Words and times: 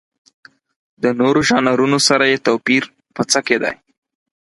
د 1.03 1.05
نورو 1.19 1.39
ژانرونو 1.49 1.99
سره 2.07 2.23
یې 2.31 2.37
توپیر 2.47 2.83
په 3.15 3.21
څه 3.31 3.39
کې 3.47 3.57
دی؟ 3.63 3.73